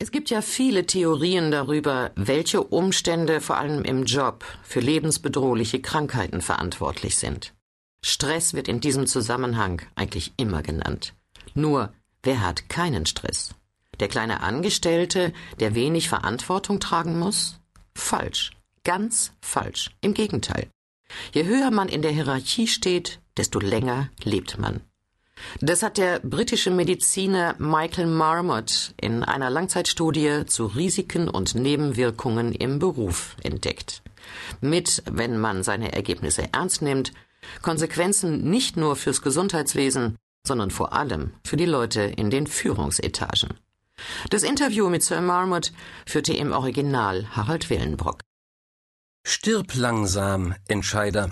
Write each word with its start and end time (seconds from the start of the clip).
Es 0.00 0.12
gibt 0.12 0.30
ja 0.30 0.42
viele 0.42 0.86
Theorien 0.86 1.50
darüber, 1.50 2.12
welche 2.14 2.62
Umstände 2.62 3.40
vor 3.40 3.56
allem 3.56 3.82
im 3.82 4.04
Job 4.04 4.44
für 4.62 4.78
lebensbedrohliche 4.78 5.82
Krankheiten 5.82 6.40
verantwortlich 6.40 7.16
sind. 7.16 7.52
Stress 8.04 8.54
wird 8.54 8.68
in 8.68 8.78
diesem 8.78 9.08
Zusammenhang 9.08 9.82
eigentlich 9.96 10.34
immer 10.36 10.62
genannt. 10.62 11.14
Nur, 11.54 11.92
wer 12.22 12.42
hat 12.42 12.68
keinen 12.68 13.06
Stress? 13.06 13.56
Der 13.98 14.06
kleine 14.06 14.40
Angestellte, 14.40 15.32
der 15.58 15.74
wenig 15.74 16.08
Verantwortung 16.08 16.78
tragen 16.78 17.18
muss? 17.18 17.58
Falsch. 17.96 18.52
Ganz 18.84 19.32
falsch. 19.40 19.90
Im 20.00 20.14
Gegenteil. 20.14 20.68
Je 21.32 21.44
höher 21.44 21.72
man 21.72 21.88
in 21.88 22.02
der 22.02 22.12
Hierarchie 22.12 22.68
steht, 22.68 23.20
desto 23.36 23.58
länger 23.58 24.10
lebt 24.22 24.58
man. 24.58 24.80
Das 25.60 25.82
hat 25.82 25.98
der 25.98 26.20
britische 26.20 26.70
Mediziner 26.70 27.54
Michael 27.58 28.06
Marmot 28.06 28.94
in 29.00 29.24
einer 29.24 29.50
Langzeitstudie 29.50 30.46
zu 30.46 30.66
Risiken 30.66 31.28
und 31.28 31.54
Nebenwirkungen 31.54 32.52
im 32.52 32.78
Beruf 32.78 33.36
entdeckt. 33.42 34.02
Mit, 34.60 35.02
wenn 35.10 35.38
man 35.38 35.62
seine 35.62 35.92
Ergebnisse 35.92 36.48
ernst 36.52 36.82
nimmt, 36.82 37.12
Konsequenzen 37.62 38.50
nicht 38.50 38.76
nur 38.76 38.96
fürs 38.96 39.22
Gesundheitswesen, 39.22 40.16
sondern 40.46 40.70
vor 40.70 40.92
allem 40.92 41.32
für 41.44 41.56
die 41.56 41.66
Leute 41.66 42.02
in 42.02 42.30
den 42.30 42.46
Führungsetagen. 42.46 43.50
Das 44.30 44.42
Interview 44.42 44.88
mit 44.88 45.02
Sir 45.02 45.20
Marmot 45.20 45.72
führte 46.06 46.32
im 46.32 46.52
Original 46.52 47.26
Harald 47.36 47.68
Willenbrock. 47.68 48.20
Stirb 49.24 49.74
langsam, 49.74 50.54
Entscheider. 50.68 51.30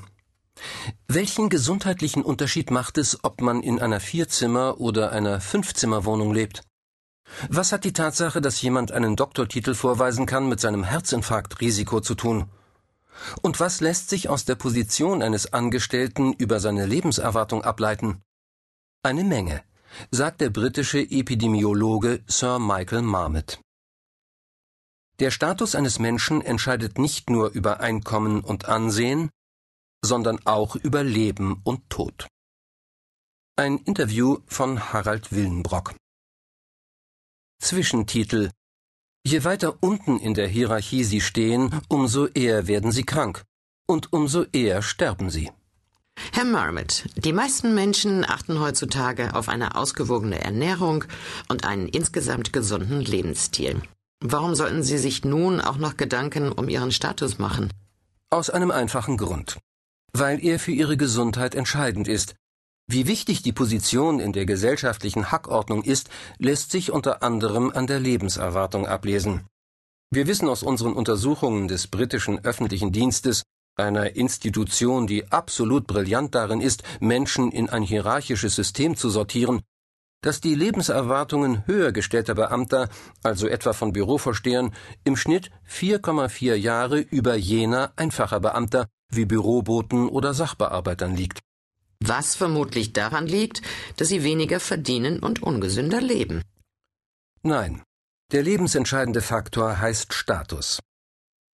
Welchen 1.09 1.49
gesundheitlichen 1.49 2.23
Unterschied 2.23 2.71
macht 2.71 2.99
es, 2.99 3.23
ob 3.23 3.41
man 3.41 3.63
in 3.63 3.81
einer 3.81 4.01
Vierzimmer- 4.01 4.81
oder 4.81 5.13
einer 5.13 5.41
Fünfzimmerwohnung 5.41 6.33
lebt? 6.33 6.63
Was 7.49 7.73
hat 7.73 7.85
die 7.85 7.93
Tatsache, 7.93 8.41
dass 8.41 8.63
jemand 8.63 8.93
einen 8.93 9.17
Doktortitel 9.17 9.75
vorweisen 9.75 10.27
kann, 10.27 10.49
mit 10.49 10.61
seinem 10.61 10.85
Herzinfarktrisiko 10.85 12.01
zu 12.01 12.15
tun? 12.15 12.49
Und 13.43 13.61
was 13.61 13.81
lässt 13.81 14.11
sich 14.11 14.29
aus 14.29 14.45
der 14.45 14.55
Position 14.55 15.23
eines 15.23 15.53
Angestellten 15.53 16.33
über 16.35 16.61
seine 16.61 16.87
Lebenserwartung 16.87 17.63
ableiten? 17.63 18.23
Eine 19.03 19.25
Menge, 19.25 19.63
sagt 20.11 20.41
der 20.41 20.51
britische 20.51 21.01
Epidemiologe 21.01 22.23
Sir 22.27 22.59
Michael 22.59 23.03
Marmot. 23.03 23.61
Der 25.19 25.31
Status 25.31 25.75
eines 25.75 25.99
Menschen 25.99 26.43
entscheidet 26.43 26.99
nicht 26.99 27.31
nur 27.31 27.51
über 27.51 27.81
Einkommen 27.81 28.41
und 28.41 28.67
Ansehen, 28.67 29.31
sondern 30.05 30.39
auch 30.47 30.77
über 30.77 31.03
Leben 31.03 31.61
und 31.65 31.89
Tod. 31.91 32.27
Ein 33.57 33.79
Interview 33.79 34.39
von 34.47 34.93
Harald 34.93 35.33
Willenbrock. 35.33 35.95
Zwischentitel 37.59 38.51
Je 39.27 39.43
weiter 39.45 39.79
unten 39.81 40.19
in 40.21 40.35
der 40.35 40.47
Hierarchie 40.47 41.03
Sie 41.03 41.21
stehen, 41.21 41.81
umso 41.89 42.27
eher 42.27 42.69
werden 42.69 42.93
Sie 42.93 43.03
krank 43.03 43.43
und 43.89 44.13
umso 44.13 44.45
eher 44.53 44.83
sterben 44.83 45.31
Sie. 45.31 45.51
Herr 46.33 46.45
Marmot, 46.45 47.05
die 47.17 47.33
meisten 47.33 47.75
Menschen 47.75 48.25
achten 48.25 48.61
heutzutage 48.61 49.35
auf 49.35 49.49
eine 49.49 49.75
ausgewogene 49.75 50.41
Ernährung 50.41 51.05
und 51.49 51.65
einen 51.65 51.89
insgesamt 51.89 52.53
gesunden 52.53 53.01
Lebensstil. 53.01 53.83
Warum 54.21 54.55
sollten 54.55 54.83
Sie 54.83 54.99
sich 54.99 55.25
nun 55.25 55.61
auch 55.61 55.77
noch 55.77 55.97
Gedanken 55.97 56.53
um 56.53 56.69
Ihren 56.69 56.93
Status 56.93 57.39
machen? 57.39 57.73
Aus 58.31 58.49
einem 58.49 58.71
einfachen 58.71 59.17
Grund 59.17 59.59
weil 60.19 60.45
er 60.45 60.59
für 60.59 60.73
ihre 60.73 60.97
Gesundheit 60.97 61.55
entscheidend 61.55 62.09
ist. 62.09 62.35
Wie 62.89 63.09
wichtig 63.09 63.43
die 63.43 63.53
Position 63.53 64.21
in 64.21 64.33
der 64.33 64.47
gesellschaftlichen 64.47 65.33
Hackordnung 65.33 65.83
ist, 65.83 66.09
lässt 66.39 66.71
sich 66.71 66.93
unter 66.93 67.23
anderem 67.23 67.73
an 67.75 67.87
der 67.87 67.99
Lebenserwartung 67.99 68.87
ablesen. 68.87 69.47
Wir 70.11 70.29
wissen 70.29 70.49
aus 70.49 70.63
unseren 70.63 70.93
Untersuchungen 70.93 71.67
des 71.67 71.89
britischen 71.89 72.45
öffentlichen 72.45 72.93
Dienstes, 72.93 73.43
einer 73.77 74.15
Institution, 74.17 75.07
die 75.07 75.31
absolut 75.33 75.87
brillant 75.87 76.35
darin 76.35 76.61
ist, 76.61 76.85
Menschen 77.01 77.51
in 77.51 77.69
ein 77.69 77.83
hierarchisches 77.83 78.55
System 78.55 78.97
zu 78.97 79.11
sortieren, 79.11 79.63
dass 80.23 80.41
die 80.41 80.55
Lebenserwartungen 80.55 81.67
höher 81.67 81.93
gestellter 81.93 82.35
Beamter, 82.35 82.89
also 83.23 83.49
etwa 83.49 83.73
von 83.73 83.93
Bürovorstehern, 83.93 84.73
im 85.05 85.17
Schnitt 85.17 85.51
4,4 85.69 86.55
Jahre 86.55 87.01
über 87.01 87.35
jener 87.35 87.93
einfacher 87.97 88.41
Beamter 88.41 88.89
wie 89.11 89.25
Büroboten 89.25 90.09
oder 90.09 90.35
Sachbearbeitern 90.35 91.17
liegt. 91.17 91.41
Was 92.01 92.35
vermutlich 92.35 92.93
daran 92.93 93.27
liegt, 93.27 93.63
dass 93.97 94.09
sie 94.09 94.23
weniger 94.23 94.61
verdienen 94.61 95.19
und 95.19 95.43
ungesünder 95.43 96.01
leben. 96.01 96.43
Nein, 97.43 97.83
der 98.33 98.43
lebensentscheidende 98.43 99.23
Faktor 99.23 99.79
heißt 99.81 100.13
Status. 100.13 100.81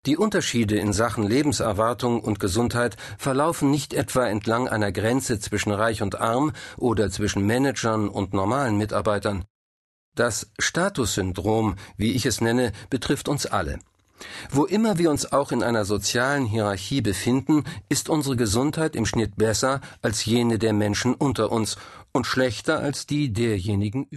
Die 0.05 0.17
Unterschiede 0.17 0.77
in 0.77 0.91
Sachen 0.91 1.23
Lebenserwartung 1.23 2.19
und 2.19 2.39
Gesundheit 2.39 2.97
verlaufen 3.17 3.71
nicht 3.71 3.93
etwa 3.93 4.27
entlang 4.27 4.67
einer 4.67 4.91
Grenze 4.91 5.39
zwischen 5.39 5.71
reich 5.71 6.01
und 6.01 6.19
arm 6.19 6.51
oder 6.77 7.09
zwischen 7.09 7.45
Managern 7.45 8.09
und 8.09 8.33
normalen 8.33 8.77
Mitarbeitern. 8.77 9.45
Das 10.15 10.51
Statussyndrom, 10.59 11.75
wie 11.95 12.11
ich 12.11 12.25
es 12.25 12.41
nenne, 12.41 12.73
betrifft 12.89 13.29
uns 13.29 13.45
alle. 13.45 13.79
Wo 14.51 14.65
immer 14.65 14.97
wir 14.97 15.09
uns 15.09 15.31
auch 15.31 15.51
in 15.51 15.63
einer 15.63 15.85
sozialen 15.85 16.45
Hierarchie 16.45 17.01
befinden, 17.01 17.63
ist 17.89 18.09
unsere 18.09 18.35
Gesundheit 18.35 18.95
im 18.95 19.05
Schnitt 19.05 19.35
besser 19.35 19.81
als 20.01 20.25
jene 20.25 20.59
der 20.59 20.73
Menschen 20.73 21.13
unter 21.13 21.51
uns 21.51 21.77
und 22.11 22.27
schlechter 22.27 22.79
als 22.79 23.07
die 23.07 23.33
derjenigen 23.33 24.05
über 24.05 24.11